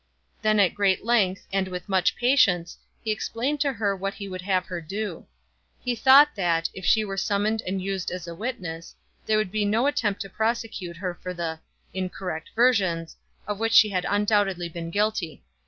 [0.41, 4.41] Then at great length, and with much patience, he explained to her what he would
[4.41, 5.27] have her do.
[5.79, 8.95] He thought that, if she were summoned and used as a witness,
[9.27, 11.59] there would be no attempt to prosecute her for the
[11.93, 15.43] incorrect versions of which she had undoubtedly been guilty.